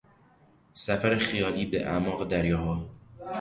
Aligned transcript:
سفر 0.73 1.15
خیالی 1.17 1.65
به 1.65 1.85
اعماق 1.87 2.27
دریاها 2.27 2.89